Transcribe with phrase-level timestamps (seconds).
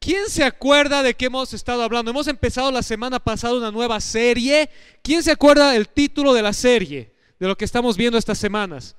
[0.00, 2.10] ¿Quién se acuerda de qué hemos estado hablando?
[2.10, 4.70] Hemos empezado la semana pasada una nueva serie.
[5.02, 7.12] ¿Quién se acuerda del título de la serie?
[7.38, 8.96] De lo que estamos viendo estas semanas.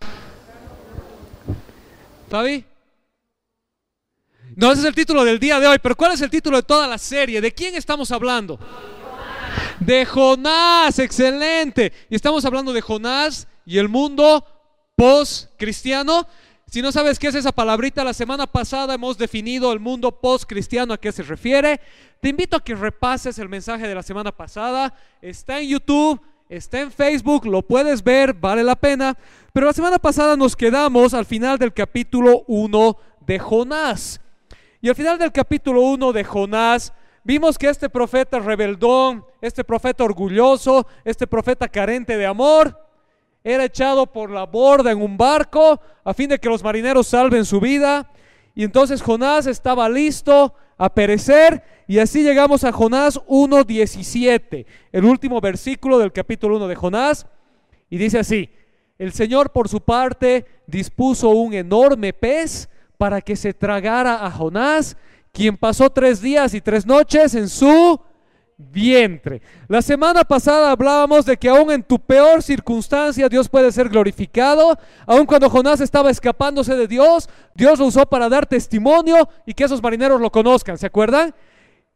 [2.30, 2.64] ¿Fabi?
[4.56, 6.64] No, ese es el título del día de hoy, pero ¿cuál es el título de
[6.64, 7.42] toda la serie?
[7.42, 8.60] ¿De quién estamos hablando?
[9.80, 11.92] De Jonás, excelente.
[12.12, 14.46] Y estamos hablando de Jonás y el mundo
[14.96, 16.28] post-cristiano.
[16.72, 20.94] Si no sabes qué es esa palabrita, la semana pasada hemos definido el mundo post-cristiano
[20.94, 21.82] a qué se refiere.
[22.22, 24.94] Te invito a que repases el mensaje de la semana pasada.
[25.22, 29.18] Está en YouTube, está en Facebook, lo puedes ver, vale la pena.
[29.52, 34.22] Pero la semana pasada nos quedamos al final del capítulo 1 de Jonás.
[34.80, 36.94] Y al final del capítulo 1 de Jonás,
[37.26, 42.80] vimos que este profeta rebeldón, este profeta orgulloso, este profeta carente de amor,
[43.44, 47.46] era echado por la borda en un barco a fin de que los marineros salven
[47.46, 48.10] su vida.
[48.54, 55.42] Y entonces Jonás estaba listo a perecer y así llegamos a Jonás 1.17, el último
[55.42, 57.26] versículo del capítulo 1 de Jonás.
[57.90, 58.50] Y dice así,
[58.98, 64.96] el Señor por su parte dispuso un enorme pez para que se tragara a Jonás,
[65.32, 68.00] quien pasó tres días y tres noches en su
[68.72, 69.42] vientre.
[69.68, 74.78] La semana pasada hablábamos de que aún en tu peor circunstancia Dios puede ser glorificado.
[75.06, 79.64] Aún cuando Jonás estaba escapándose de Dios, Dios lo usó para dar testimonio y que
[79.64, 81.34] esos marineros lo conozcan, ¿se acuerdan?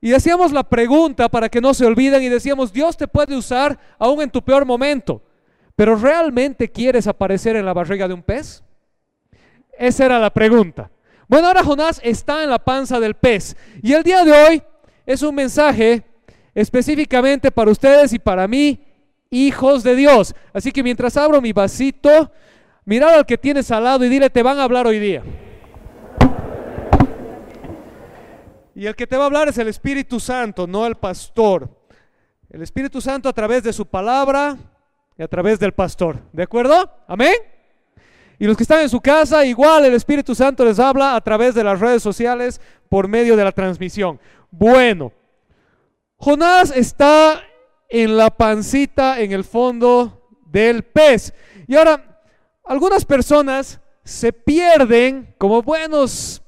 [0.01, 3.79] Y decíamos la pregunta para que no se olviden y decíamos, Dios te puede usar
[3.97, 5.21] aún en tu peor momento,
[5.75, 8.63] pero ¿realmente quieres aparecer en la barriga de un pez?
[9.77, 10.89] Esa era la pregunta.
[11.27, 14.63] Bueno, ahora Jonás está en la panza del pez y el día de hoy
[15.05, 16.03] es un mensaje
[16.55, 18.79] específicamente para ustedes y para mí,
[19.29, 20.33] hijos de Dios.
[20.53, 22.31] Así que mientras abro mi vasito,
[22.85, 25.21] mirad al que tienes al lado y dile, te van a hablar hoy día.
[28.73, 31.69] Y el que te va a hablar es el Espíritu Santo, no el pastor.
[32.49, 34.57] El Espíritu Santo a través de su palabra
[35.17, 36.17] y a través del pastor.
[36.33, 36.89] ¿De acuerdo?
[37.07, 37.35] Amén.
[38.37, 41.55] Y los que están en su casa, igual el Espíritu Santo les habla a través
[41.55, 44.19] de las redes sociales por medio de la transmisión.
[44.51, 45.13] Bueno,
[46.17, 47.41] Jonás está
[47.89, 51.33] en la pancita, en el fondo del pez.
[51.67, 52.21] Y ahora,
[52.63, 56.41] algunas personas se pierden como buenos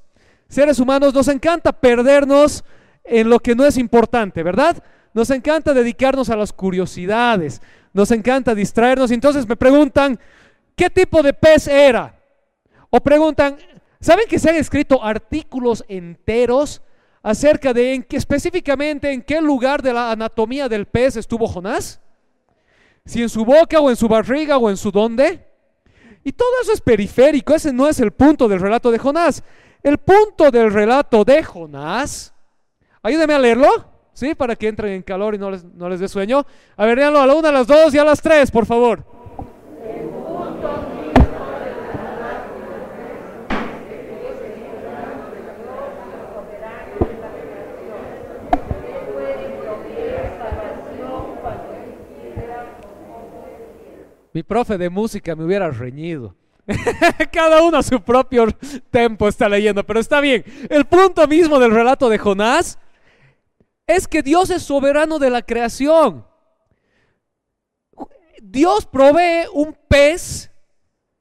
[0.48, 2.64] seres humanos, nos encanta perdernos
[3.04, 4.82] en lo que no es importante, ¿verdad?
[5.12, 7.60] Nos encanta dedicarnos a las curiosidades,
[7.92, 9.10] nos encanta distraernos.
[9.10, 10.18] Entonces me preguntan,
[10.76, 12.18] ¿qué tipo de pez era?
[12.90, 13.56] O preguntan,
[14.00, 16.82] ¿saben que se han escrito artículos enteros
[17.28, 22.00] acerca de en qué, específicamente en qué lugar de la anatomía del pez estuvo Jonás?
[23.04, 25.46] Si en su boca o en su barriga o en su dónde.
[26.24, 29.42] Y todo eso es periférico, ese no es el punto del relato de Jonás.
[29.82, 32.32] El punto del relato de Jonás,
[33.02, 33.68] ayúdenme a leerlo,
[34.14, 34.34] ¿sí?
[34.34, 36.46] Para que entren en calor y no les, no les dé sueño.
[36.78, 39.04] A ver, léanlo a la una, a las dos y a las tres, por favor.
[54.32, 56.34] Mi profe de música me hubiera reñido.
[57.32, 58.46] Cada uno a su propio
[58.90, 60.44] tempo está leyendo, pero está bien.
[60.68, 62.78] El punto mismo del relato de Jonás
[63.86, 66.26] es que Dios es soberano de la creación.
[68.42, 70.50] Dios provee un pez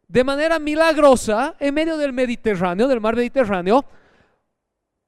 [0.07, 3.85] de manera milagrosa en medio del Mediterráneo, del mar Mediterráneo,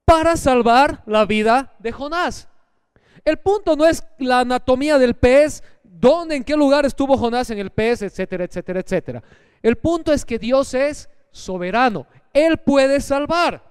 [0.05, 2.47] para salvar la vida de Jonás.
[3.25, 5.63] El punto no es la anatomía del pez,
[5.99, 9.23] dónde, en qué lugar estuvo Jonás en el pez, etcétera, etcétera, etcétera.
[9.61, 12.07] El punto es que Dios es soberano.
[12.33, 13.63] Él puede salvar.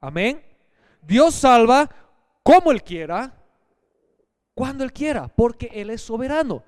[0.00, 0.42] Amén.
[1.02, 1.90] Dios salva
[2.42, 3.34] como Él quiera,
[4.54, 6.62] cuando Él quiera, porque Él es soberano.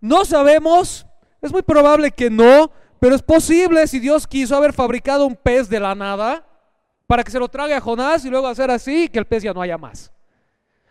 [0.00, 1.06] No sabemos,
[1.40, 5.68] es muy probable que no, pero es posible si Dios quiso haber fabricado un pez
[5.68, 6.46] de la nada
[7.06, 9.52] para que se lo trague a Jonás y luego hacer así que el pez ya
[9.52, 10.12] no haya más.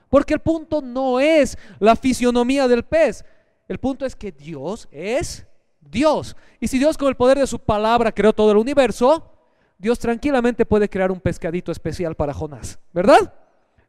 [0.09, 3.23] Porque el punto no es la fisionomía del pez.
[3.67, 5.45] El punto es que Dios es
[5.79, 6.35] Dios.
[6.59, 9.31] Y si Dios con el poder de su palabra creó todo el universo,
[9.77, 12.79] Dios tranquilamente puede crear un pescadito especial para Jonás.
[12.91, 13.33] ¿Verdad?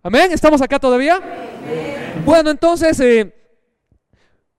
[0.02, 0.30] Amén.
[0.32, 1.20] ¿Estamos acá todavía?
[2.24, 3.34] Bueno, entonces, eh,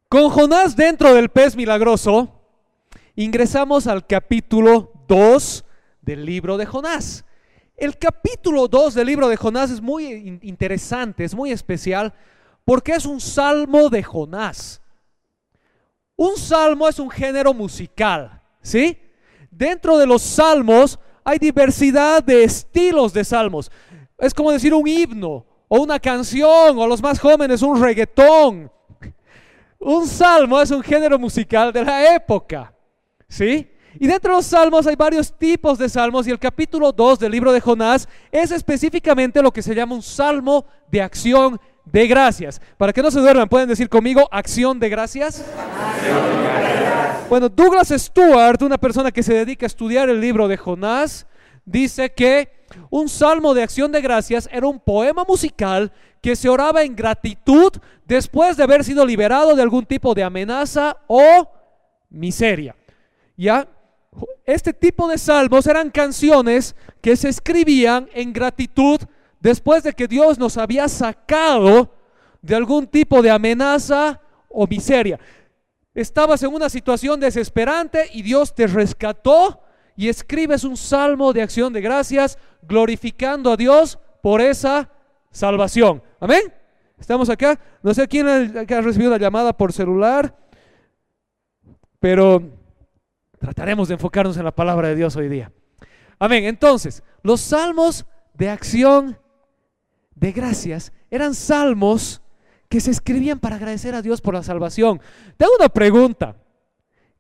[0.10, 2.42] con Jonás dentro del pez milagroso,
[3.16, 5.64] ingresamos al capítulo 2
[6.02, 7.24] del libro de Jonás.
[7.82, 12.14] El capítulo 2 del libro de Jonás es muy interesante, es muy especial,
[12.64, 14.80] porque es un salmo de Jonás.
[16.16, 19.00] Un salmo es un género musical, ¿sí?
[19.50, 23.72] Dentro de los salmos hay diversidad de estilos de salmos.
[24.20, 28.72] Es como decir un himno o una canción o los más jóvenes un reggaetón.
[29.80, 32.76] Un salmo es un género musical de la época,
[33.28, 33.72] ¿sí?
[34.00, 37.32] Y dentro de los salmos hay varios tipos de salmos y el capítulo 2 del
[37.32, 42.62] libro de Jonás es específicamente lo que se llama un salmo de acción de gracias.
[42.78, 45.44] Para que no se duerman, pueden decir conmigo acción de gracias.
[47.30, 51.26] Bueno, Douglas Stewart, una persona que se dedica a estudiar el libro de Jonás,
[51.66, 55.92] dice que un salmo de acción de gracias era un poema musical
[56.22, 57.72] que se oraba en gratitud
[58.06, 61.50] después de haber sido liberado de algún tipo de amenaza o
[62.10, 62.76] miseria.
[63.36, 63.68] ¿Ya?
[64.46, 69.00] Este tipo de salmos eran canciones que se escribían en gratitud
[69.40, 71.94] después de que Dios nos había sacado
[72.42, 74.20] de algún tipo de amenaza
[74.50, 75.20] o miseria.
[75.94, 79.62] Estabas en una situación desesperante y Dios te rescató
[79.96, 84.90] y escribes un salmo de acción de gracias glorificando a Dios por esa
[85.32, 86.02] salvación.
[86.20, 86.54] Amén.
[87.00, 87.60] Estamos acá.
[87.82, 90.36] No sé quién ha recibido la llamada por celular,
[92.00, 92.61] pero
[93.42, 95.52] trataremos de enfocarnos en la palabra de Dios hoy día.
[96.20, 96.46] Amén.
[96.46, 98.06] Entonces, los salmos
[98.36, 99.18] de acción
[100.14, 102.22] de gracias eran salmos
[102.70, 105.02] que se escribían para agradecer a Dios por la salvación.
[105.38, 106.36] Te hago una pregunta.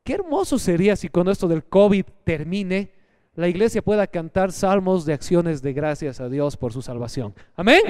[0.03, 2.93] Qué hermoso sería si cuando esto del COVID termine,
[3.33, 7.33] la iglesia pueda cantar salmos de acciones de gracias a Dios por su salvación.
[7.55, 7.81] ¿Amén?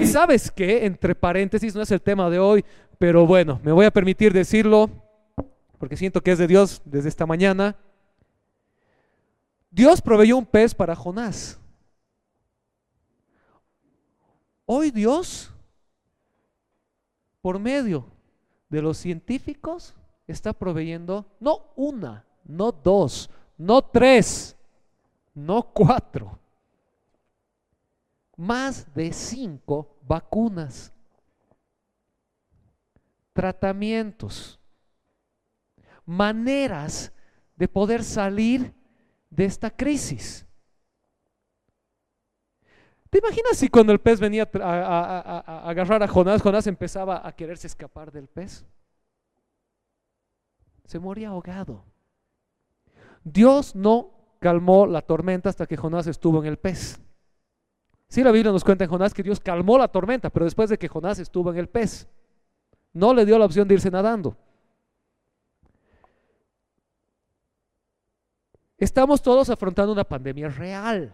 [0.00, 2.64] Y sabes que, entre paréntesis, no es el tema de hoy,
[2.98, 4.88] pero bueno, me voy a permitir decirlo
[5.78, 7.76] porque siento que es de Dios desde esta mañana.
[9.70, 11.58] Dios proveyó un pez para Jonás.
[14.64, 15.50] Hoy Dios,
[17.40, 18.06] por medio
[18.68, 19.94] de los científicos,
[20.26, 24.56] está proveyendo no una, no dos, no tres,
[25.34, 26.38] no cuatro,
[28.36, 30.92] más de cinco vacunas,
[33.32, 34.55] tratamientos,
[36.06, 37.12] maneras
[37.56, 38.72] de poder salir
[39.28, 40.46] de esta crisis.
[43.10, 47.66] ¿Te imaginas si cuando el pez venía a, agarrar a Jonás, Jonás empezaba a quererse
[47.66, 48.64] escapar del pez?
[50.84, 51.84] Se moría ahogado.
[53.24, 57.00] Dios no calmó la tormenta hasta que Jonás estuvo en el pez.
[58.08, 60.78] Sí, la Biblia nos cuenta en Jonás que Dios calmó la tormenta, pero después de
[60.78, 62.08] que Jonás estuvo en el pez,
[62.92, 64.36] no le dio la opción de irse nadando.
[68.78, 71.12] Estamos todos afrontando una pandemia real.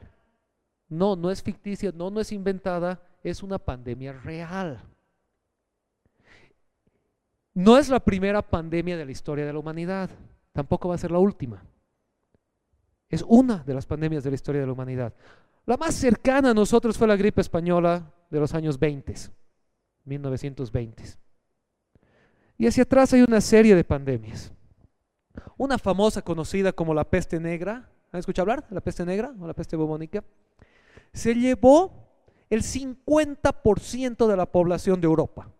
[0.88, 4.82] No, no es ficticia, no, no es inventada, es una pandemia real.
[7.54, 10.10] No es la primera pandemia de la historia de la humanidad,
[10.52, 11.62] tampoco va a ser la última.
[13.08, 15.12] Es una de las pandemias de la historia de la humanidad.
[15.66, 19.14] La más cercana a nosotros fue la gripe española de los años 20,
[20.04, 21.04] 1920.
[22.58, 24.52] Y hacia atrás hay una serie de pandemias.
[25.62, 29.54] Una famosa conocida como la peste negra, ¿han escuchado hablar la peste negra o la
[29.54, 30.24] peste bubónica?
[31.12, 32.08] Se llevó
[32.50, 35.52] el 50% de la población de Europa.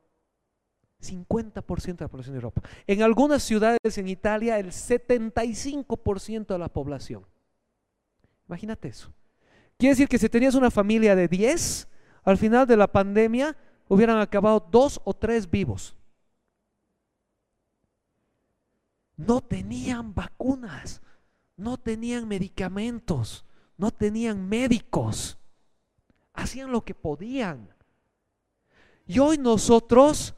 [1.01, 2.63] 50% de la población de Europa.
[2.89, 7.25] En algunas ciudades en Italia, el 75% de la población.
[8.49, 9.13] Imagínate eso.
[9.79, 11.87] Quiere decir que si tenías una familia de 10,
[12.25, 13.57] al final de la pandemia
[13.87, 15.95] hubieran acabado dos o tres vivos.
[19.16, 21.02] No tenían vacunas,
[21.57, 23.45] no tenían medicamentos,
[23.76, 25.38] no tenían médicos.
[26.35, 27.69] Hacían lo que podían.
[29.07, 30.35] Y hoy nosotros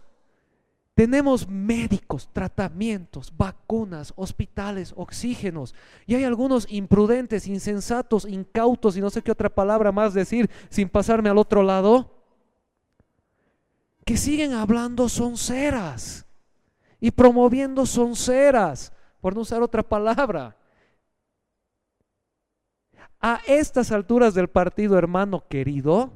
[0.95, 5.75] tenemos médicos, tratamientos, vacunas, hospitales, oxígenos.
[6.07, 10.89] Y hay algunos imprudentes, insensatos, incautos y no sé qué otra palabra más decir sin
[10.89, 12.11] pasarme al otro lado,
[14.05, 16.27] que siguen hablando sonceras
[17.05, 20.57] y promoviendo sonceras, por no usar otra palabra.
[23.21, 26.13] A estas alturas del partido, hermano querido,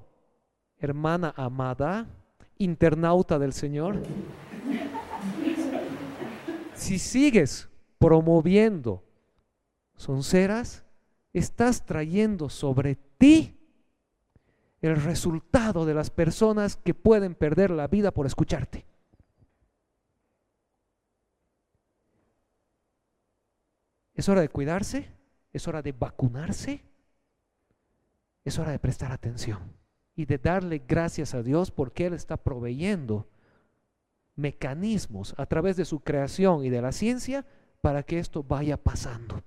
[0.78, 2.06] hermana amada,
[2.56, 4.02] internauta del Señor,
[6.72, 7.68] si sigues
[7.98, 9.04] promoviendo
[9.94, 10.86] sonceras,
[11.34, 13.60] estás trayendo sobre ti
[14.80, 18.86] el resultado de las personas que pueden perder la vida por escucharte.
[24.18, 25.08] Es hora de cuidarse,
[25.52, 26.82] es hora de vacunarse,
[28.44, 29.60] es hora de prestar atención
[30.16, 33.28] y de darle gracias a Dios porque Él está proveyendo
[34.34, 37.46] mecanismos a través de su creación y de la ciencia
[37.80, 39.40] para que esto vaya pasando.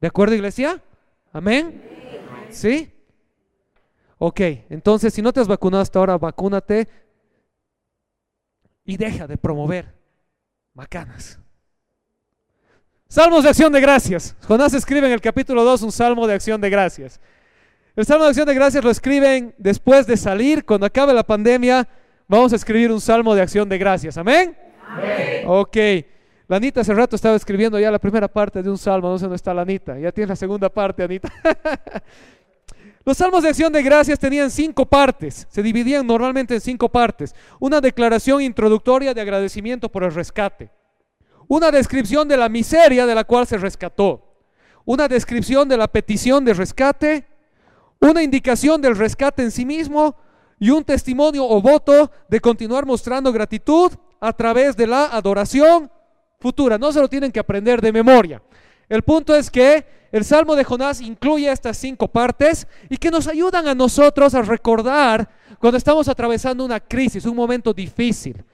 [0.00, 0.82] ¿De acuerdo, iglesia?
[1.32, 1.80] Amén.
[2.50, 2.92] ¿Sí?
[4.18, 6.88] Ok, entonces si no te has vacunado hasta ahora, vacúnate
[8.84, 9.94] y deja de promover
[10.72, 11.38] macanas.
[13.14, 14.34] Salmos de acción de gracias.
[14.48, 17.20] Jonás escribe en el capítulo 2 un salmo de acción de gracias.
[17.94, 21.86] El salmo de acción de gracias lo escriben después de salir, cuando acabe la pandemia,
[22.26, 24.18] vamos a escribir un salmo de acción de gracias.
[24.18, 24.56] Amén.
[24.84, 25.44] Amén.
[25.46, 25.76] Ok.
[26.48, 29.26] La Anita hace rato estaba escribiendo ya la primera parte de un salmo, no sé
[29.26, 29.96] dónde está la Anita.
[29.96, 31.32] Ya tienes la segunda parte, Anita.
[33.04, 37.32] Los salmos de acción de gracias tenían cinco partes, se dividían normalmente en cinco partes.
[37.60, 40.68] Una declaración introductoria de agradecimiento por el rescate
[41.54, 44.20] una descripción de la miseria de la cual se rescató,
[44.84, 47.28] una descripción de la petición de rescate,
[48.00, 50.16] una indicación del rescate en sí mismo
[50.58, 55.88] y un testimonio o voto de continuar mostrando gratitud a través de la adoración
[56.40, 56.76] futura.
[56.76, 58.42] No se lo tienen que aprender de memoria.
[58.88, 63.28] El punto es que el Salmo de Jonás incluye estas cinco partes y que nos
[63.28, 65.28] ayudan a nosotros a recordar
[65.60, 68.44] cuando estamos atravesando una crisis, un momento difícil.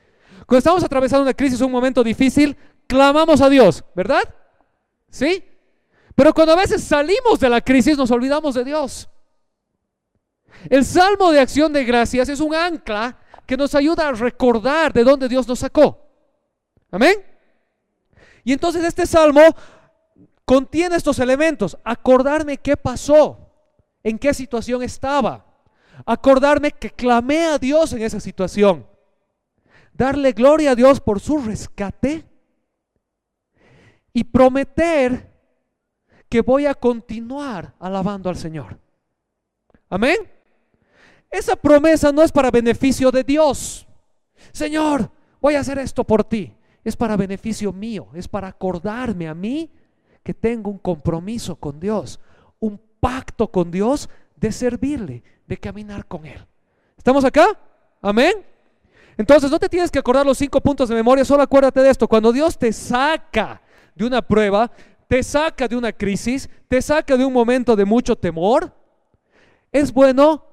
[0.50, 2.57] Cuando estamos atravesando una crisis, un momento difícil,
[2.90, 4.23] clamamos a Dios, ¿verdad?
[5.11, 5.44] ¿Sí?
[6.16, 9.09] Pero cuando a veces salimos de la crisis nos olvidamos de Dios.
[10.68, 13.16] El salmo de acción de gracias es un ancla
[13.47, 16.04] que nos ayuda a recordar de dónde Dios nos sacó.
[16.90, 17.25] Amén.
[18.42, 19.40] Y entonces este salmo
[20.44, 21.78] contiene estos elementos.
[21.85, 23.52] Acordarme qué pasó,
[24.02, 25.47] en qué situación estaba.
[26.04, 28.85] Acordarme que clamé a Dios en esa situación.
[29.92, 32.29] Darle gloria a Dios por su rescate
[34.12, 35.31] y prometer
[36.29, 38.79] que voy a continuar alabando al Señor.
[39.88, 40.17] Amén.
[41.31, 43.87] Esa promesa no es para beneficio de Dios.
[44.52, 46.55] Señor, voy a hacer esto por ti.
[46.83, 49.71] Es para beneficio mío, es para acordarme a mí
[50.23, 52.19] que tengo un compromiso con Dios,
[52.59, 56.47] un pacto con Dios de servirle, de caminar con Él.
[56.97, 57.59] ¿Estamos acá?
[58.00, 58.33] Amén.
[59.17, 62.09] Entonces no te tienes que acordar los cinco puntos de memoria, solo acuérdate de esto.
[62.09, 63.61] Cuando Dios te saca
[64.00, 64.71] de una prueba,
[65.07, 68.73] te saca de una crisis, te saca de un momento de mucho temor,
[69.73, 70.45] es bueno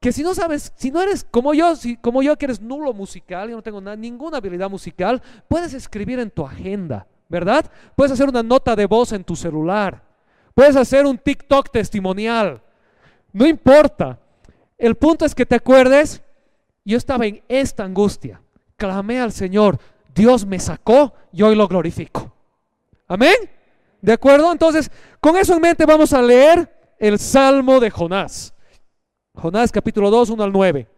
[0.00, 3.48] que si no sabes, si no eres como yo, como yo que eres nulo musical,
[3.48, 7.70] yo no tengo ninguna habilidad musical, puedes escribir en tu agenda, ¿verdad?
[7.96, 10.02] Puedes hacer una nota de voz en tu celular,
[10.54, 12.62] puedes hacer un TikTok testimonial,
[13.32, 14.18] no importa.
[14.76, 16.22] El punto es que te acuerdes,
[16.84, 18.42] yo estaba en esta angustia,
[18.76, 19.78] clamé al Señor,
[20.14, 22.31] Dios me sacó y hoy lo glorifico.
[23.12, 23.36] Amén.
[24.00, 24.50] ¿De acuerdo?
[24.50, 24.90] Entonces,
[25.20, 28.54] con eso en mente vamos a leer el Salmo de Jonás.
[29.34, 30.88] Jonás capítulo 2, 1 al 9.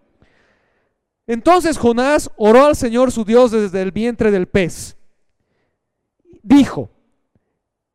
[1.27, 4.97] Entonces Jonás oró al Señor su Dios desde el vientre del pez.
[6.45, 6.89] Dijo,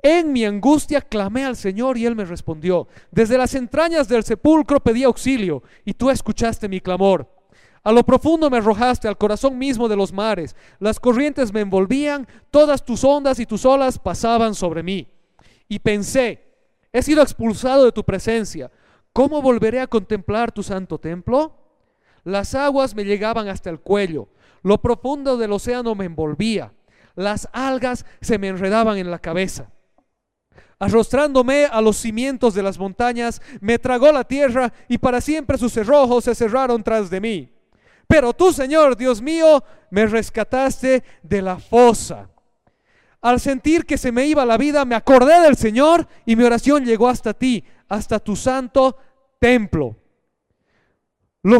[0.02, 2.90] en mi angustia clamé al Señor y Él me respondió.
[3.12, 7.39] Desde las entrañas del sepulcro pedí auxilio y tú escuchaste mi clamor.
[7.84, 10.56] A lo profundo me arrojaste, al corazón mismo de los mares.
[10.80, 15.08] Las corrientes me envolvían, todas tus ondas y tus olas pasaban sobre mí.
[15.68, 16.44] Y pensé,
[16.92, 18.72] he sido expulsado de tu presencia.
[19.14, 21.56] ¿Cómo volveré a contemplar tu santo templo?
[22.24, 24.28] Las aguas me llegaban hasta el cuello.
[24.62, 26.74] Lo profundo del océano me envolvía.
[27.16, 29.72] Las algas se me enredaban en la cabeza.
[30.80, 35.74] Arrostrándome a los cimientos de las montañas, me tragó la tierra y para siempre sus
[35.74, 37.59] cerrojos se cerraron tras de mí.
[38.10, 42.28] Pero tú, Señor, Dios mío, me rescataste de la fosa.
[43.22, 46.84] Al sentir que se me iba la vida, me acordé del Señor y mi oración
[46.86, 48.98] llegó hasta ti, hasta tu santo
[49.38, 49.96] templo.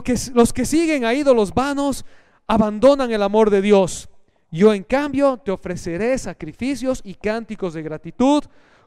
[0.04, 2.04] que, los que siguen a ídolos vanos
[2.48, 4.10] abandonan el amor de Dios.
[4.50, 8.44] Yo en cambio te ofreceré sacrificios y cánticos de gratitud,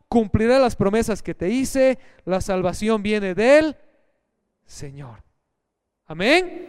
[0.09, 3.77] cumpliré las promesas que te hice, la salvación viene de él,
[4.67, 5.23] Señor.
[6.13, 6.69] Amén.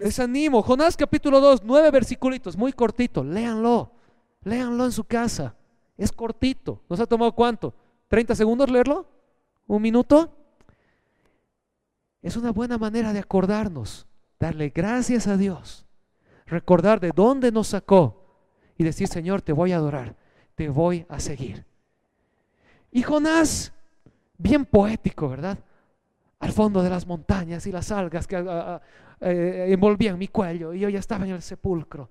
[0.00, 0.62] Les animo.
[0.62, 3.22] Jonás capítulo 2, nueve versiculitos, muy cortito.
[3.22, 3.92] Léanlo.
[4.42, 5.54] Léanlo en su casa.
[5.98, 6.80] Es cortito.
[6.88, 7.74] ¿Nos ha tomado cuánto?
[8.10, 9.06] ¿30 segundos leerlo?
[9.66, 10.34] ¿Un minuto?
[12.22, 14.06] Es una buena manera de acordarnos,
[14.40, 15.84] darle gracias a Dios,
[16.46, 18.24] recordar de dónde nos sacó
[18.78, 20.16] y decir, Señor, te voy a adorar,
[20.54, 21.66] te voy a seguir.
[22.90, 23.74] Y Jonás,
[24.38, 25.58] bien poético, ¿verdad?
[26.40, 28.80] Al fondo de las montañas y las algas que ah, ah,
[29.20, 32.10] eh, envolvían mi cuello y yo ya estaba en el sepulcro.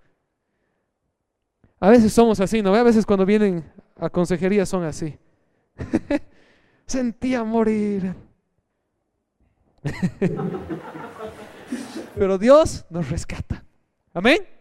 [1.79, 2.73] A veces somos así, ¿no?
[2.73, 3.63] A veces cuando vienen
[3.97, 5.17] a consejería son así.
[6.85, 8.15] Sentía morir.
[12.15, 13.63] Pero Dios nos rescata.
[14.13, 14.56] Amén.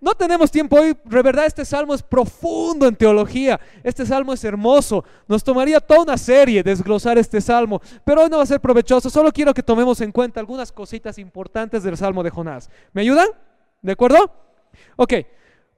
[0.00, 4.44] No tenemos tiempo hoy, de verdad este salmo es profundo en teología, este salmo es
[4.44, 8.60] hermoso, nos tomaría toda una serie desglosar este salmo, pero hoy no va a ser
[8.60, 12.70] provechoso, solo quiero que tomemos en cuenta algunas cositas importantes del salmo de Jonás.
[12.92, 13.28] ¿Me ayudan?
[13.80, 14.30] ¿De acuerdo?
[14.96, 15.14] Ok,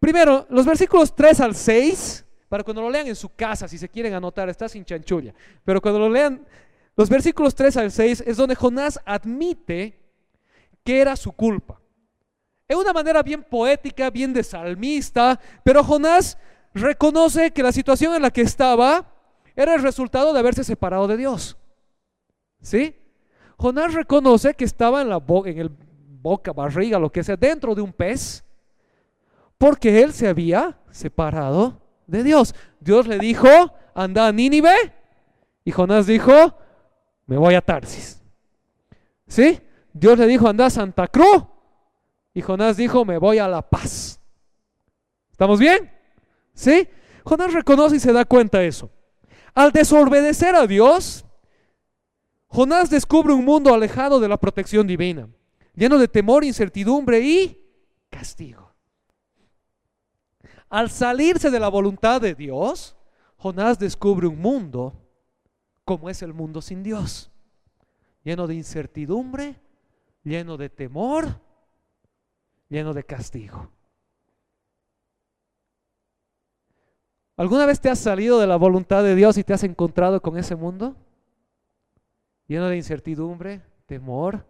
[0.01, 3.89] primero, los versículos 3 al 6, para cuando lo lean en su casa, si se
[3.89, 5.33] quieren anotar, está sin chanchulla,
[5.65, 6.45] pero cuando lo lean,
[6.97, 9.97] los versículos 3 al 6 es donde Jonás admite
[10.83, 11.78] que era su culpa.
[12.69, 16.37] Es una manera bien poética, bien de salmista, pero Jonás
[16.75, 19.07] reconoce que la situación en la que estaba
[19.57, 21.57] era el resultado de haberse separado de Dios.
[22.61, 22.95] ¿Sí?
[23.57, 25.71] Jonás reconoce que estaba en la boca, en el
[26.21, 28.45] boca, barriga, lo que sea, dentro de un pez,
[29.57, 32.55] porque él se había separado de Dios.
[32.81, 33.49] Dios le dijo,
[33.95, 34.93] anda a Nínive,
[35.65, 36.55] y Jonás dijo,
[37.25, 38.21] me voy a Tarsis.
[39.27, 39.59] ¿Sí?
[39.95, 41.45] Dios le dijo, anda a Santa Cruz,
[42.35, 44.21] y Jonás dijo, me voy a la paz.
[45.31, 45.91] ¿Estamos bien?
[46.55, 46.89] ¿Sí?
[47.25, 48.91] Jonás reconoce y se da cuenta de eso.
[49.55, 51.25] Al desobedecer a Dios,
[52.49, 55.29] Jonás descubre un mundo alejado de la protección divina,
[55.75, 57.65] lleno de temor, incertidumbre y
[58.11, 58.73] castigo.
[60.69, 62.97] Al salirse de la voluntad de Dios,
[63.37, 64.95] Jonás descubre un mundo
[65.85, 67.31] como es el mundo sin Dios,
[68.23, 69.57] lleno de incertidumbre,
[70.23, 71.41] lleno de temor
[72.69, 73.71] lleno de castigo.
[77.37, 80.37] ¿Alguna vez te has salido de la voluntad de Dios y te has encontrado con
[80.37, 80.97] ese mundo?
[82.49, 84.45] Lleno de incertidumbre, temor.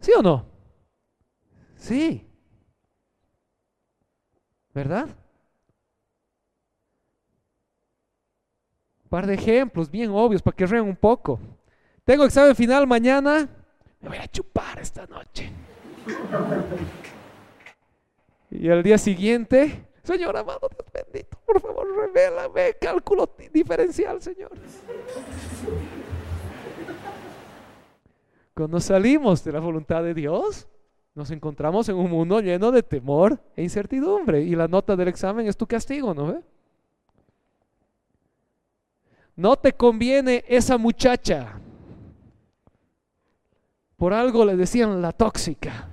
[0.00, 0.46] ¿Sí o no?
[1.76, 2.26] Sí.
[4.72, 5.08] ¿Verdad?
[9.02, 11.38] Un par de ejemplos bien obvios para que rean un poco.
[12.04, 13.63] Tengo examen final mañana
[14.04, 15.50] me voy a chupar esta noche.
[18.50, 24.52] Y al día siguiente, Señor amado, Dios bendito, por favor, revélame cálculo diferencial, Señor.
[28.54, 30.68] Cuando salimos de la voluntad de Dios,
[31.14, 34.42] nos encontramos en un mundo lleno de temor e incertidumbre.
[34.42, 36.40] Y la nota del examen es tu castigo, ¿no ve?
[39.34, 41.58] No te conviene esa muchacha.
[43.96, 45.88] Por algo le decían la tóxica.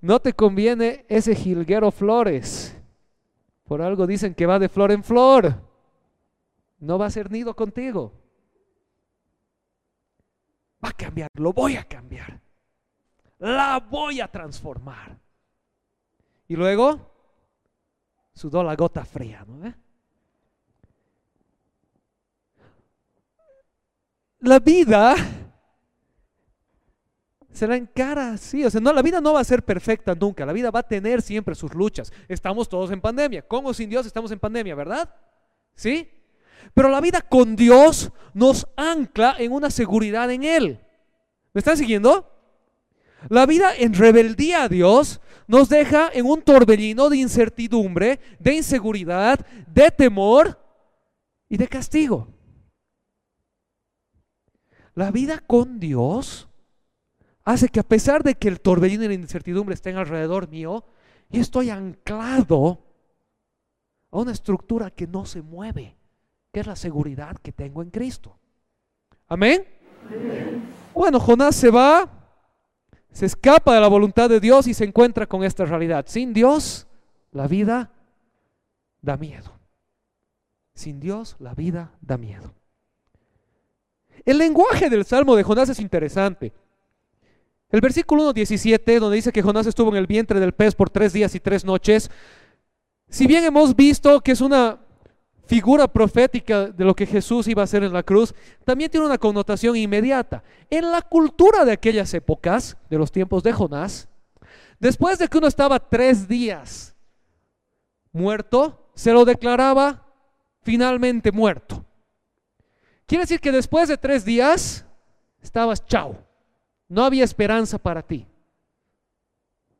[0.00, 2.76] No te conviene ese jilguero flores.
[3.64, 5.62] Por algo dicen que va de flor en flor.
[6.78, 8.12] No va a ser nido contigo.
[10.84, 12.40] Va a cambiar, lo voy a cambiar.
[13.38, 15.18] La voy a transformar.
[16.48, 17.00] Y luego
[18.34, 19.83] sudó la gota fría, ¿no?
[24.44, 25.16] La vida
[27.52, 28.64] se la encara así.
[28.64, 30.44] O sea, no, la vida no va a ser perfecta nunca.
[30.44, 32.12] La vida va a tener siempre sus luchas.
[32.28, 33.42] Estamos todos en pandemia.
[33.42, 35.14] Con o sin Dios estamos en pandemia, ¿verdad?
[35.74, 36.10] ¿Sí?
[36.74, 40.80] Pero la vida con Dios nos ancla en una seguridad en Él.
[41.52, 42.30] ¿Me están siguiendo?
[43.28, 49.46] La vida en rebeldía a Dios nos deja en un torbellino de incertidumbre, de inseguridad,
[49.68, 50.58] de temor
[51.48, 52.33] y de castigo.
[54.94, 56.48] La vida con Dios
[57.44, 60.84] hace que a pesar de que el torbellino y la incertidumbre estén alrededor mío,
[61.30, 62.80] y estoy anclado
[64.10, 65.96] a una estructura que no se mueve,
[66.52, 68.38] que es la seguridad que tengo en Cristo.
[69.26, 69.66] Amén.
[70.94, 72.08] Bueno, Jonás se va,
[73.10, 76.04] se escapa de la voluntad de Dios y se encuentra con esta realidad.
[76.08, 76.86] Sin Dios,
[77.32, 77.90] la vida
[79.02, 79.52] da miedo.
[80.74, 82.54] Sin Dios, la vida da miedo.
[84.24, 86.52] El lenguaje del Salmo de Jonás es interesante.
[87.70, 91.12] El versículo 1.17, donde dice que Jonás estuvo en el vientre del pez por tres
[91.12, 92.10] días y tres noches,
[93.08, 94.78] si bien hemos visto que es una
[95.46, 98.34] figura profética de lo que Jesús iba a hacer en la cruz,
[98.64, 100.42] también tiene una connotación inmediata.
[100.70, 104.08] En la cultura de aquellas épocas, de los tiempos de Jonás,
[104.78, 106.94] después de que uno estaba tres días
[108.12, 110.06] muerto, se lo declaraba
[110.62, 111.84] finalmente muerto.
[113.06, 114.84] Quiere decir que después de tres días
[115.42, 116.16] estabas chao.
[116.88, 118.26] No había esperanza para ti.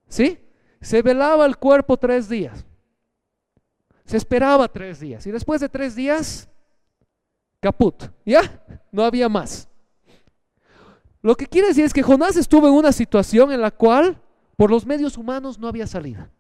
[0.09, 0.39] ¿Sí?
[0.81, 2.65] Se velaba el cuerpo tres días.
[4.05, 6.49] Se esperaba tres días y después de tres días,
[7.61, 8.63] caput, ¿ya?
[8.93, 9.69] No había más.
[11.23, 14.21] Lo que quiere decir es que Jonás estuvo en una situación en la cual
[14.57, 16.31] por los medios humanos no había salida.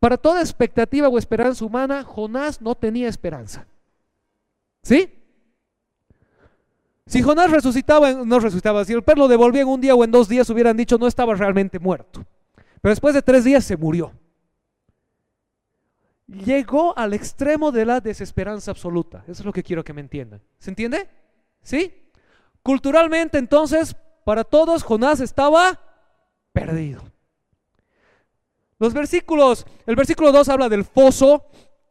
[0.00, 3.66] Para toda expectativa o esperanza humana, Jonás no tenía esperanza.
[4.82, 5.15] ¿Sí?
[7.06, 10.10] Si Jonás resucitaba, no resucitaba, si el perro lo devolvía en un día o en
[10.10, 12.24] dos días, hubieran dicho no estaba realmente muerto.
[12.80, 14.12] Pero después de tres días se murió.
[16.26, 19.22] Llegó al extremo de la desesperanza absoluta.
[19.28, 20.42] Eso es lo que quiero que me entiendan.
[20.58, 21.08] ¿Se entiende?
[21.62, 21.94] ¿Sí?
[22.62, 25.80] Culturalmente entonces, para todos, Jonás estaba
[26.52, 27.02] perdido.
[28.80, 31.46] Los versículos, el versículo 2 habla del foso,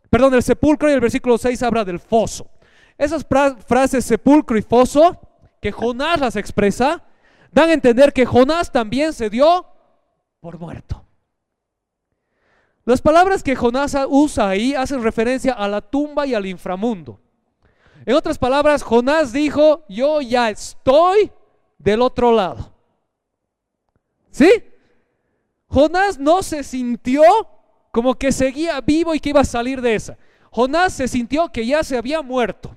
[0.10, 2.50] perdón, del sepulcro y el versículo 6 habla del foso.
[2.98, 3.26] Esas
[3.68, 5.20] frases sepulcro y foso,
[5.62, 7.04] que Jonás las expresa,
[7.52, 9.66] dan a entender que Jonás también se dio
[10.40, 11.06] por muerto.
[12.86, 17.20] Las palabras que Jonás usa ahí hacen referencia a la tumba y al inframundo.
[18.06, 21.32] En otras palabras, Jonás dijo, yo ya estoy
[21.80, 22.72] del otro lado.
[24.30, 24.52] ¿Sí?
[25.68, 27.24] Jonás no se sintió
[27.92, 30.18] como que seguía vivo y que iba a salir de esa.
[30.52, 32.76] Jonás se sintió que ya se había muerto.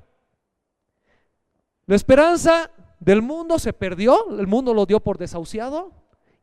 [1.89, 2.71] La esperanza
[3.01, 5.91] del mundo se perdió, el mundo lo dio por desahuciado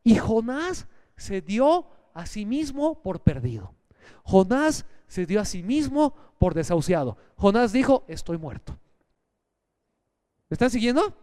[0.03, 3.75] y Jonás se dio a sí mismo por perdido.
[4.23, 7.15] Jonás se dio a sí mismo por desahuciado.
[7.35, 8.75] Jonás dijo, estoy muerto.
[10.49, 11.15] ¿Me están siguiendo?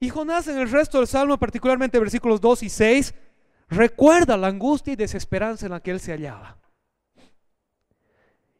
[0.00, 3.14] Y Jonás en el resto del Salmo, particularmente versículos 2 y 6,
[3.68, 6.63] recuerda la angustia y desesperanza en la que él se hallaba.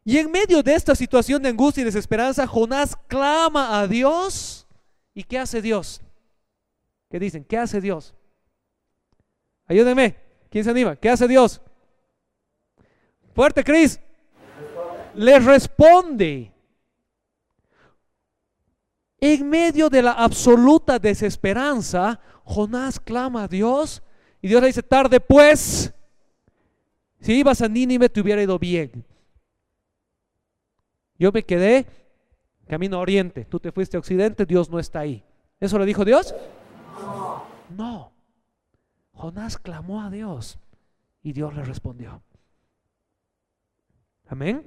[0.07, 4.67] Y en medio de esta situación de angustia y desesperanza, Jonás clama a Dios.
[5.15, 5.99] ¿Y qué hace Dios?
[7.09, 7.43] ¿Qué dicen?
[7.43, 8.13] ¿Qué hace Dios?
[9.65, 10.15] Ayúdenme.
[10.51, 10.95] ¿Quién se anima?
[10.95, 11.59] ¿Qué hace Dios?
[13.33, 13.99] Fuerte, Cris.
[15.15, 16.53] Le responde.
[19.19, 24.03] En medio de la absoluta desesperanza, Jonás clama a Dios
[24.39, 25.91] y Dios le dice, tarde pues,
[27.21, 29.03] si ibas a Nínive te hubiera ido bien.
[31.17, 31.85] Yo me quedé
[32.67, 35.23] camino a oriente, tú te fuiste a occidente, Dios no está ahí.
[35.59, 36.35] ¿Eso le dijo Dios?
[37.75, 38.11] No.
[39.13, 40.59] Jonás clamó a Dios
[41.23, 42.21] y Dios le respondió.
[44.27, 44.63] Amén.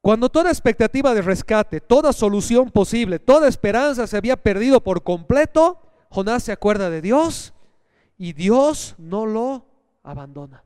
[0.00, 5.80] Cuando toda expectativa de rescate, toda solución posible, toda esperanza se había perdido por completo,
[6.08, 7.52] Jonás se acuerda de Dios
[8.16, 9.66] y Dios no lo
[10.02, 10.64] abandona.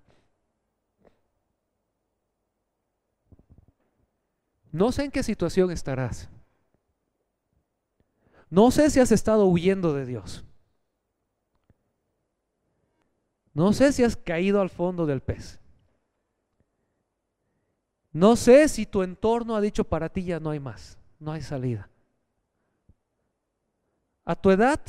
[4.73, 6.29] No sé en qué situación estarás.
[8.49, 10.45] No sé si has estado huyendo de Dios.
[13.55, 15.61] No sé si has caído al fondo del pez.
[18.13, 21.43] No sé si tu entorno ha dicho para ti ya no hay más, no hay
[21.43, 21.89] salida.
[24.25, 24.81] A tu edad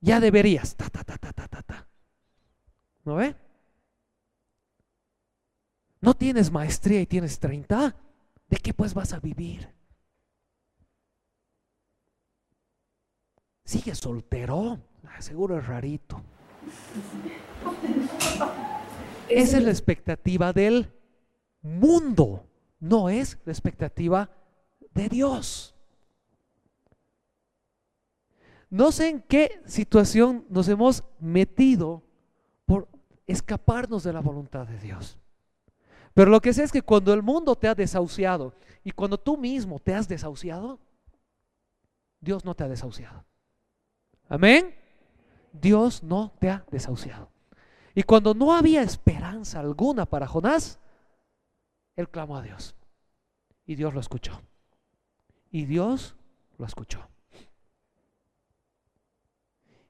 [0.00, 0.76] ya deberías.
[0.76, 1.86] Ta, ta, ta,
[3.04, 3.34] ¿No ve?
[6.00, 8.07] No tienes maestría y tienes 30.
[8.48, 9.68] ¿De qué pues vas a vivir?
[13.64, 16.22] Sigue soltero, ah, seguro es rarito.
[19.28, 20.90] Esa es la expectativa del
[21.60, 22.46] mundo,
[22.80, 24.30] no es la expectativa
[24.94, 25.74] de Dios.
[28.70, 32.02] No sé en qué situación nos hemos metido
[32.66, 32.88] por
[33.26, 35.18] escaparnos de la voluntad de Dios.
[36.18, 38.52] Pero lo que sé es que cuando el mundo te ha desahuciado
[38.82, 40.80] y cuando tú mismo te has desahuciado,
[42.20, 43.24] Dios no te ha desahuciado.
[44.28, 44.74] Amén.
[45.52, 47.30] Dios no te ha desahuciado.
[47.94, 50.80] Y cuando no había esperanza alguna para Jonás,
[51.94, 52.74] él clamó a Dios.
[53.64, 54.42] Y Dios lo escuchó.
[55.52, 56.16] Y Dios
[56.56, 57.08] lo escuchó.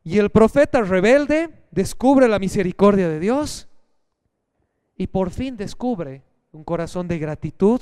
[0.04, 3.67] Y el profeta rebelde descubre la misericordia de Dios
[4.98, 7.80] y por fin descubre un corazón de gratitud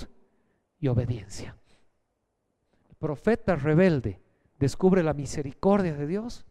[0.78, 1.56] y obediencia.
[2.90, 4.20] El profeta rebelde
[4.58, 6.44] descubre la misericordia de Dios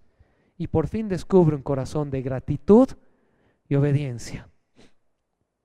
[0.58, 2.90] y por fin descubre un corazón de gratitud
[3.70, 4.50] y obediencia.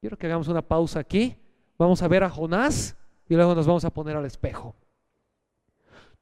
[0.01, 1.37] Quiero que hagamos una pausa aquí.
[1.79, 2.95] Vamos a ver a Jonás
[3.27, 4.75] y luego nos vamos a poner al espejo.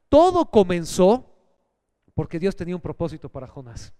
[0.08, 1.34] Todo comenzó
[2.14, 3.92] porque Dios tenía un propósito para Jonás.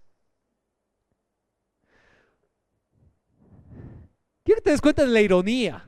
[4.49, 5.87] Quiero que te des cuenta de la ironía.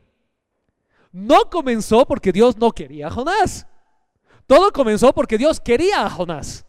[1.11, 3.65] No comenzó porque Dios no quería a Jonás.
[4.45, 6.63] Todo comenzó porque Dios quería a Jonás.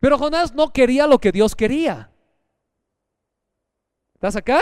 [0.00, 2.10] Pero Jonás no quería lo que Dios quería.
[4.16, 4.60] ¿Estás acá?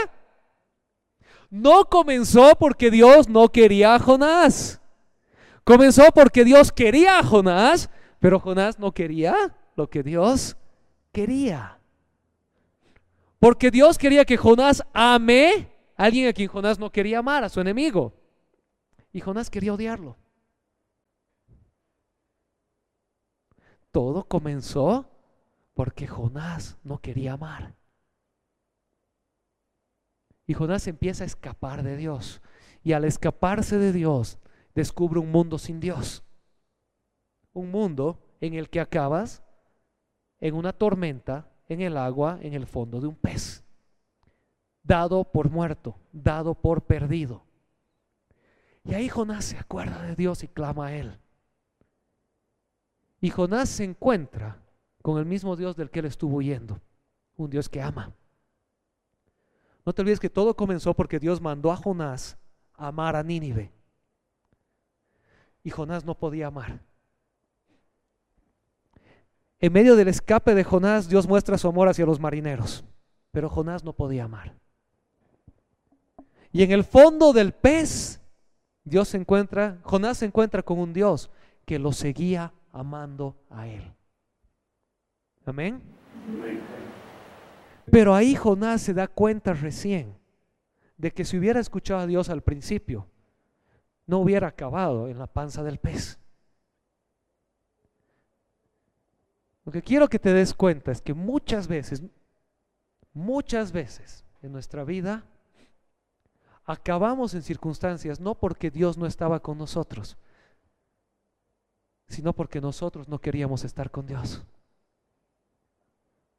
[1.51, 4.81] No comenzó porque Dios no quería a Jonás.
[5.65, 7.91] Comenzó porque Dios quería a Jonás,
[8.21, 10.57] pero Jonás no quería lo que Dios
[11.11, 11.81] quería.
[13.41, 15.72] Porque Dios quería que Jonás ame
[16.05, 18.13] alguien a quien Jonás no quería amar, a su enemigo.
[19.13, 20.17] Y Jonás quería odiarlo.
[23.93, 25.09] Todo comenzó
[25.75, 27.77] porque Jonás no quería amar.
[30.47, 32.43] Y Jonás empieza a escapar de Dios.
[32.83, 34.39] Y al escaparse de Dios,
[34.75, 36.25] descubre un mundo sin Dios.
[37.53, 39.45] Un mundo en el que acabas
[40.41, 43.62] en una tormenta, en el agua, en el fondo de un pez.
[44.83, 47.45] Dado por muerto, dado por perdido.
[48.85, 51.19] Y ahí Jonás se acuerda de Dios y clama a Él.
[53.21, 54.59] Y Jonás se encuentra
[55.01, 56.81] con el mismo Dios del que él estuvo huyendo,
[57.37, 58.13] un Dios que ama.
[59.87, 62.37] No te olvides que todo comenzó porque Dios mandó a Jonás
[62.75, 63.71] a amar a Nínive.
[65.65, 66.81] Y Jonás no podía amar.
[69.61, 72.85] En medio del escape de Jonás, Dios muestra su amor hacia los marineros,
[73.31, 74.57] pero Jonás no podía amar.
[76.53, 78.21] Y en el fondo del pez,
[78.85, 81.31] Dios se encuentra, Jonás se encuentra con un Dios
[81.65, 83.83] que lo seguía amando a él.
[85.47, 85.83] Amén.
[87.91, 90.15] Pero ahí Jonás se da cuenta recién
[90.99, 93.09] de que si hubiera escuchado a Dios al principio,
[94.07, 96.19] no hubiera acabado en la panza del pez.
[99.65, 102.03] Lo que quiero que te des cuenta es que muchas veces,
[103.15, 105.25] muchas veces en nuestra vida,
[106.73, 110.17] acabamos en circunstancias no porque Dios no estaba con nosotros,
[112.09, 114.43] sino porque nosotros no queríamos estar con Dios.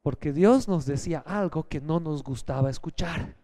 [0.02, 3.36] Porque Dios nos decía algo que no nos gustaba escuchar.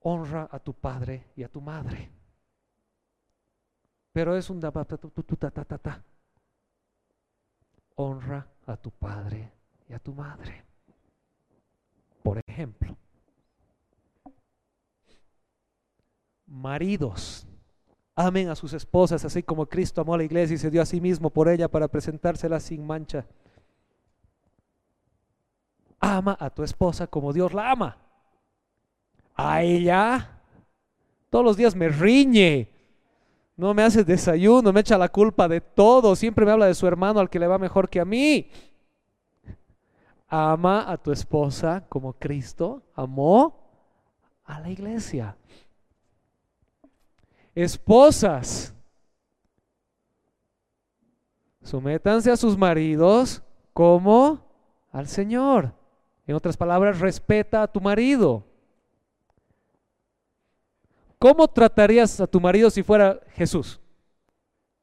[0.00, 2.10] Honra a tu padre y a tu madre.
[4.12, 4.60] Pero es un
[7.94, 9.52] Honra a tu padre
[9.88, 10.64] y a tu madre.
[12.22, 12.96] Por ejemplo,
[16.52, 17.46] maridos
[18.14, 20.86] Amen a sus esposas, así como Cristo amó a la iglesia y se dio a
[20.86, 23.24] sí mismo por ella para presentársela sin mancha.
[25.98, 27.96] Ama a tu esposa como Dios la ama.
[29.34, 30.40] A ella
[31.30, 32.68] todos los días me riñe.
[33.56, 36.14] No me hace desayuno, me echa la culpa de todo.
[36.16, 38.50] Siempre me habla de su hermano al que le va mejor que a mí.
[40.28, 43.70] Ama a tu esposa como Cristo amó
[44.44, 45.36] a la iglesia.
[47.54, 48.74] Esposas,
[51.62, 54.46] sométanse a sus maridos como
[54.90, 55.74] al Señor.
[56.26, 58.46] En otras palabras, respeta a tu marido.
[61.18, 63.80] ¿Cómo tratarías a tu marido si fuera Jesús?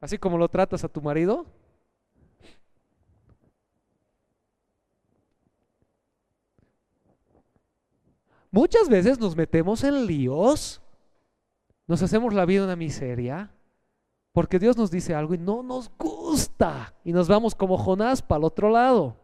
[0.00, 1.46] ¿Así como lo tratas a tu marido?
[8.50, 10.80] Muchas veces nos metemos en líos
[11.90, 13.50] nos hacemos la vida una miseria
[14.30, 18.38] porque Dios nos dice algo y no nos gusta y nos vamos como Jonás para
[18.38, 19.16] el otro lado.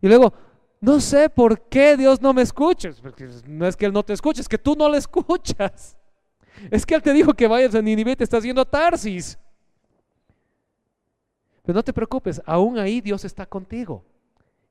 [0.00, 0.32] Y luego,
[0.80, 2.88] no sé por qué Dios no me escucha.
[3.46, 5.98] No es que Él no te escuche, es que tú no le escuchas.
[6.70, 9.38] Es que Él te dijo que vayas a Ninive y te estás yendo a Tarsis.
[11.62, 14.02] Pero no te preocupes, aún ahí Dios está contigo.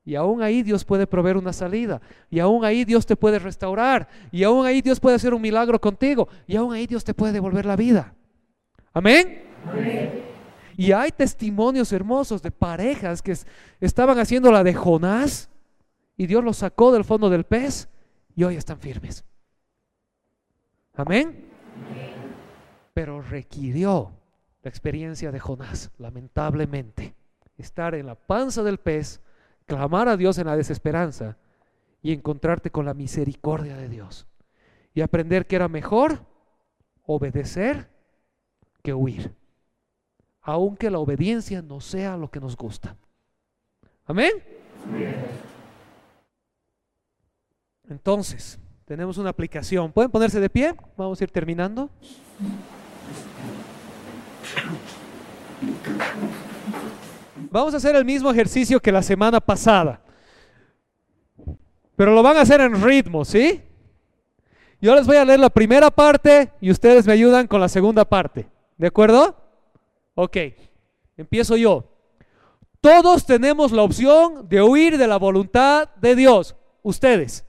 [0.05, 2.01] Y aún ahí Dios puede proveer una salida.
[2.29, 4.09] Y aún ahí Dios te puede restaurar.
[4.31, 6.27] Y aún ahí Dios puede hacer un milagro contigo.
[6.45, 8.13] Y aún ahí Dios te puede devolver la vida.
[8.93, 9.43] Amén.
[10.75, 13.35] Y hay testimonios hermosos de parejas que
[13.79, 15.49] estaban haciendo la de Jonás
[16.17, 17.89] y Dios los sacó del fondo del pez
[18.35, 19.23] y hoy están firmes.
[20.95, 21.49] Amén.
[22.93, 24.11] Pero requirió
[24.61, 27.15] la experiencia de Jonás, lamentablemente,
[27.57, 29.21] estar en la panza del pez
[29.65, 31.37] clamar a Dios en la desesperanza
[32.01, 34.27] y encontrarte con la misericordia de Dios.
[34.93, 36.25] Y aprender que era mejor
[37.05, 37.89] obedecer
[38.83, 39.33] que huir.
[40.41, 42.97] Aunque la obediencia no sea lo que nos gusta.
[44.05, 44.31] Amén.
[47.87, 49.91] Entonces, tenemos una aplicación.
[49.91, 50.75] ¿Pueden ponerse de pie?
[50.97, 51.89] Vamos a ir terminando.
[57.35, 60.01] Vamos a hacer el mismo ejercicio que la semana pasada.
[61.95, 63.61] Pero lo van a hacer en ritmo, ¿sí?
[64.81, 68.05] Yo les voy a leer la primera parte y ustedes me ayudan con la segunda
[68.05, 68.47] parte.
[68.77, 69.35] ¿De acuerdo?
[70.15, 70.37] Ok.
[71.15, 71.85] Empiezo yo.
[72.81, 76.55] Todos tenemos la opción de huir de la voluntad de Dios.
[76.81, 77.45] Ustedes.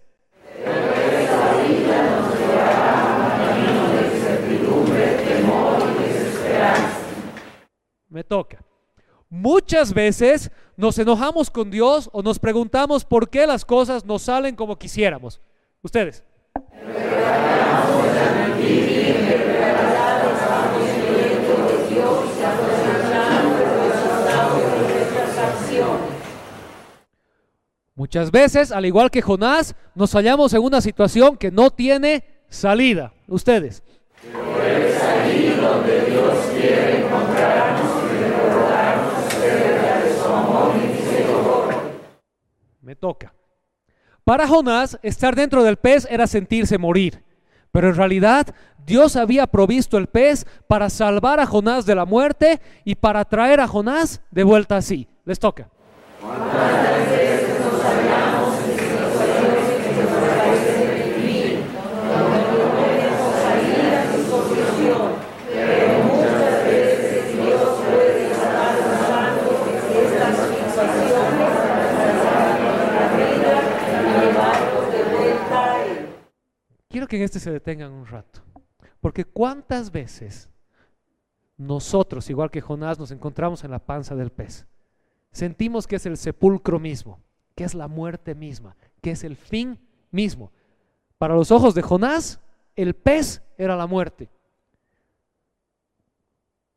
[8.09, 8.65] Me toca.
[9.37, 14.55] Muchas veces nos enojamos con Dios o nos preguntamos por qué las cosas no salen
[14.55, 15.41] como quisiéramos.
[15.83, 16.23] Ustedes.
[27.97, 33.13] Muchas veces, al igual que Jonás, nos hallamos en una situación que no tiene salida.
[33.27, 33.83] Ustedes.
[34.33, 34.55] Me
[43.05, 43.35] toca.
[44.25, 47.23] Para Jonás, estar dentro del pez era sentirse morir.
[47.71, 48.55] Pero en realidad,
[48.87, 53.61] Dios había provisto el pez para salvar a Jonás de la muerte y para traer
[53.61, 55.07] a Jonás de vuelta así.
[55.27, 55.69] Les toca.
[76.95, 78.41] Quiero que en este se detengan un rato.
[79.01, 80.49] Porque cuántas veces
[81.57, 84.65] nosotros, igual que Jonás, nos encontramos en la panza del pez.
[85.33, 87.19] Sentimos que es el sepulcro mismo,
[87.57, 89.77] que es la muerte misma, que es el fin
[90.13, 90.53] mismo.
[91.19, 92.39] Para los ojos de Jonás,
[92.77, 94.31] el pez era la muerte.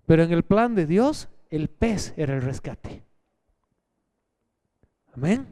[0.08, 3.04] Pero en el plan de Dios, el pez era el rescate.
[5.14, 5.46] Amén.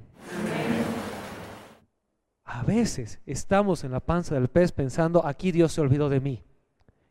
[2.56, 6.41] A veces estamos en la panza del pez pensando, aquí Dios se olvidó de mí.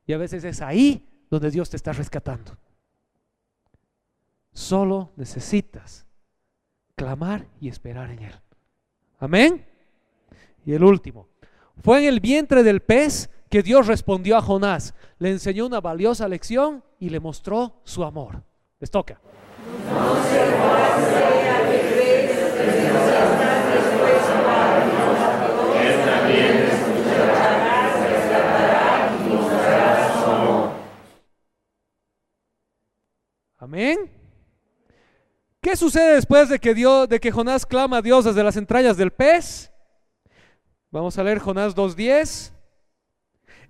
[0.07, 2.57] Y a veces es ahí donde Dios te está rescatando.
[4.55, 6.07] Solo necesitas
[6.97, 8.35] clamar y esperar en Él.
[9.19, 9.67] Amén.
[10.65, 11.29] Y el último,
[11.83, 16.27] fue en el vientre del pez que Dios respondió a Jonás, le enseñó una valiosa
[16.27, 18.43] lección y le mostró su amor.
[18.81, 19.21] Les toca.
[33.65, 34.11] Amén.
[35.63, 38.99] ¿Qué sucede después de que, Dios, de que Jonás clama a Dios desde las entrañas
[38.99, 39.73] del pez?
[40.91, 42.53] Vamos a leer Jonás 2.10.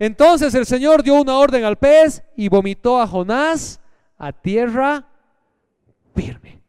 [0.01, 3.81] Entonces el Señor dio una orden al pez y vomitó a Jonás
[4.19, 5.07] a tierra
[6.13, 6.61] firme.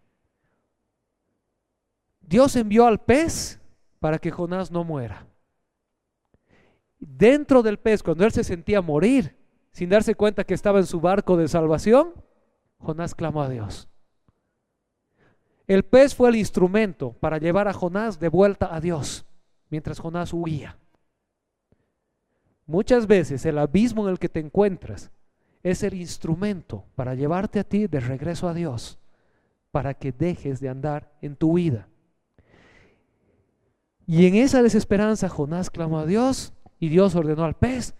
[2.21, 3.59] Dios envió al pez
[3.99, 5.25] para que Jonás no muera.
[6.99, 9.35] Dentro del pez, cuando él se sentía morir,
[9.71, 12.13] sin darse cuenta que estaba en su barco de salvación,
[12.79, 13.87] Jonás clamó a Dios.
[15.67, 19.25] El pez fue el instrumento para llevar a Jonás de vuelta a Dios,
[19.69, 20.77] mientras Jonás huía.
[22.67, 25.11] Muchas veces el abismo en el que te encuentras
[25.63, 28.99] es el instrumento para llevarte a ti de regreso a Dios,
[29.71, 31.87] para que dejes de andar en tu vida.
[34.07, 37.95] Y en esa desesperanza Jonás clamó a Dios y Dios ordenó al pez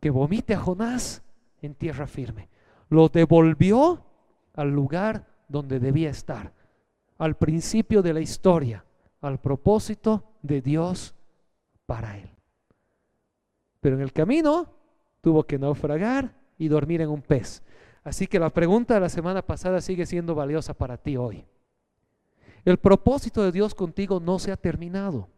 [0.00, 1.22] que vomite a Jonás
[1.62, 2.48] en tierra firme.
[2.88, 4.04] Lo devolvió
[4.54, 6.52] al lugar donde debía estar,
[7.18, 8.84] al principio de la historia,
[9.20, 11.14] al propósito de Dios
[11.86, 12.30] para él.
[13.80, 14.72] Pero en el camino
[15.20, 17.62] tuvo que naufragar y dormir en un pez.
[18.04, 21.46] Así que la pregunta de la semana pasada sigue siendo valiosa para ti hoy.
[22.64, 25.28] El propósito de Dios contigo no se ha terminado.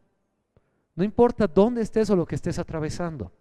[0.94, 3.32] No importa dónde estés o lo que estés atravesando.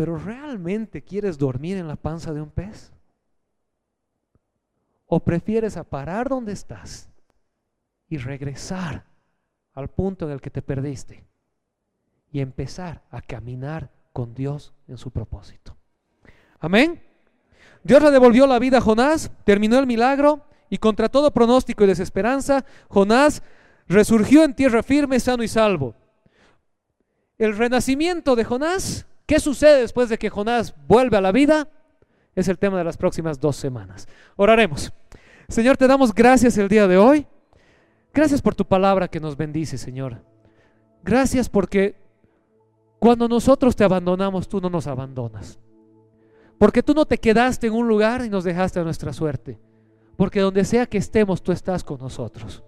[0.00, 2.90] Pero ¿realmente quieres dormir en la panza de un pez?
[5.04, 7.10] ¿O prefieres a parar donde estás
[8.08, 9.04] y regresar
[9.74, 11.22] al punto en el que te perdiste
[12.32, 15.76] y empezar a caminar con Dios en su propósito?
[16.60, 17.02] Amén.
[17.84, 21.88] Dios le devolvió la vida a Jonás, terminó el milagro y contra todo pronóstico y
[21.88, 23.42] desesperanza, Jonás
[23.86, 25.94] resurgió en tierra firme, sano y salvo.
[27.36, 31.68] El renacimiento de Jonás, ¿qué sucede después de que Jonás vuelve a la vida?
[32.34, 34.08] es el tema de las próximas dos semanas.
[34.34, 34.92] Oraremos.
[35.48, 37.26] Señor, te damos gracias el día de hoy.
[38.12, 40.20] Gracias por tu palabra que nos bendice, Señor.
[41.04, 41.94] Gracias porque
[42.98, 45.60] cuando nosotros te abandonamos, tú no nos abandonas.
[46.58, 49.60] Porque tú no te quedaste en un lugar y nos dejaste a nuestra suerte.
[50.16, 52.64] Porque donde sea que estemos, tú estás con nosotros.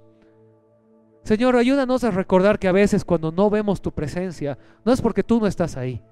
[1.24, 5.24] Señor, ayúdanos a recordar que a veces cuando no vemos tu presencia, no es porque
[5.24, 6.02] tú no estás ahí,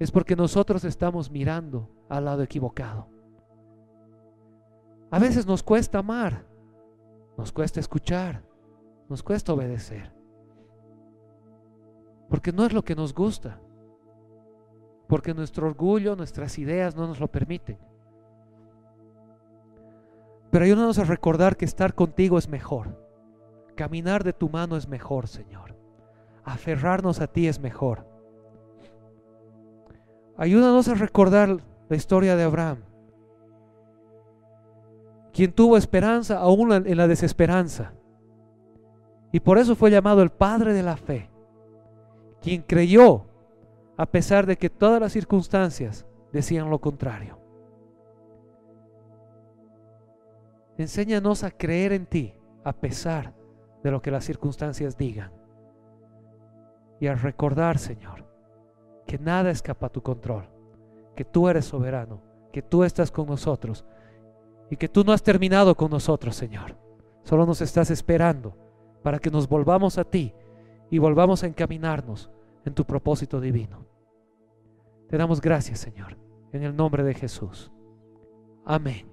[0.00, 3.06] es porque nosotros estamos mirando al lado equivocado.
[5.10, 6.46] A veces nos cuesta amar,
[7.36, 8.42] nos cuesta escuchar,
[9.10, 10.10] nos cuesta obedecer.
[12.30, 13.60] Porque no es lo que nos gusta.
[15.06, 17.78] Porque nuestro orgullo, nuestras ideas no nos lo permiten.
[20.50, 22.96] Pero ayúdanos a recordar que estar contigo es mejor.
[23.76, 25.76] Caminar de tu mano es mejor, Señor.
[26.42, 28.09] Aferrarnos a ti es mejor.
[30.40, 31.58] Ayúdanos a recordar
[31.90, 32.78] la historia de Abraham,
[35.34, 37.92] quien tuvo esperanza aún en la desesperanza.
[39.32, 41.28] Y por eso fue llamado el Padre de la Fe,
[42.40, 43.26] quien creyó
[43.98, 47.38] a pesar de que todas las circunstancias decían lo contrario.
[50.78, 52.34] Enséñanos a creer en ti
[52.64, 53.34] a pesar
[53.84, 55.32] de lo que las circunstancias digan.
[56.98, 58.29] Y a recordar, Señor,
[59.10, 60.44] que nada escapa a tu control,
[61.16, 63.84] que tú eres soberano, que tú estás con nosotros
[64.70, 66.76] y que tú no has terminado con nosotros, Señor.
[67.24, 68.56] Solo nos estás esperando
[69.02, 70.32] para que nos volvamos a ti
[70.92, 72.30] y volvamos a encaminarnos
[72.64, 73.84] en tu propósito divino.
[75.08, 76.16] Te damos gracias, Señor,
[76.52, 77.72] en el nombre de Jesús.
[78.64, 79.09] Amén.